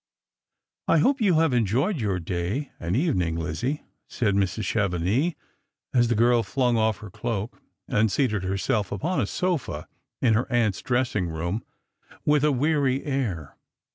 "I 0.87 0.97
hope 0.97 1.21
you 1.21 1.35
have 1.35 1.53
enjoyed 1.53 1.97
your 2.01 2.17
day 2.19 2.71
and 2.79 2.95
evening, 2.95 3.35
Lizzie," 3.35 3.83
said 4.07 4.33
Mrs. 4.33 4.63
Chevenix 4.63 5.35
as 5.93 6.07
the 6.07 6.15
girl 6.15 6.41
flung 6.41 6.75
off 6.75 6.97
her 7.01 7.11
cloak, 7.11 7.61
and 7.87 8.11
seated 8.11 8.41
herself 8.41 8.91
upon 8.91 9.21
a 9.21 9.27
sofa 9.27 9.87
in 10.19 10.33
her 10.33 10.51
aunt's 10.51 10.81
dressing 10.81 11.27
room, 11.27 11.63
with 12.25 12.43
a 12.43 12.51
weary 12.51 13.03
air. 13.03 13.55